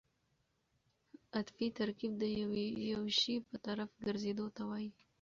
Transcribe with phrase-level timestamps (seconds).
[1.37, 2.23] عطفي ترکیب د
[2.93, 4.89] یو شي په طرف ګرځېدو ته وایي.